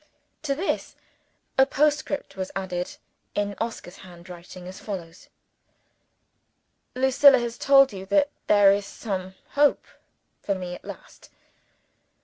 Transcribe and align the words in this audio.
To 0.41 0.55
this, 0.55 0.95
a 1.59 1.67
postscript 1.67 2.35
was 2.35 2.51
added, 2.55 2.95
in 3.35 3.53
Oscar's 3.59 3.97
handwriting, 3.97 4.67
as 4.67 4.79
follows: 4.79 5.29
"Lucilla 6.95 7.37
has 7.37 7.55
told 7.59 7.93
you 7.93 8.07
that 8.07 8.31
there 8.47 8.71
is 8.73 8.87
some 8.87 9.35
hope 9.49 9.85
for 10.41 10.55
me 10.55 10.73
at 10.73 10.83
last. 10.83 11.29